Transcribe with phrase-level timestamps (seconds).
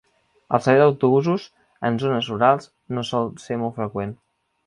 [0.57, 1.43] El servei d'autobusos
[1.89, 2.67] en zones rurals
[2.99, 4.17] no sol ser molt freqüent.